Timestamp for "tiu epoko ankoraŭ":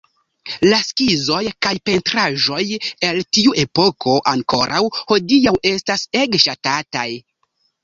3.37-4.81